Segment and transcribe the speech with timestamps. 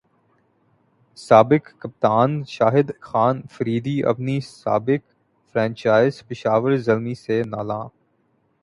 [1.17, 5.01] سابق کپتان شاہد خان فریدی اپنی سابق
[5.55, 7.85] فرنچائز پشاور زلمی سے نالاں